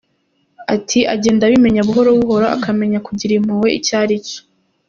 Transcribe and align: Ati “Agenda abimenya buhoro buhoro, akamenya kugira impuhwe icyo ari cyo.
Ati 0.75 0.99
“Agenda 1.13 1.41
abimenya 1.45 1.81
buhoro 1.87 2.09
buhoro, 2.19 2.45
akamenya 2.57 2.99
kugira 3.07 3.31
impuhwe 3.35 3.69
icyo 3.77 3.93
ari 4.03 4.15
cyo. 4.27 4.39